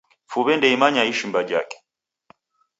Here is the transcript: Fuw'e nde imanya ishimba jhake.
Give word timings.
Fuw'e 0.31 0.53
nde 0.55 0.67
imanya 0.75 1.03
ishimba 1.11 1.39
jhake. 1.49 1.77